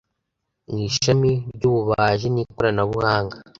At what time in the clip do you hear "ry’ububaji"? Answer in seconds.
1.55-2.27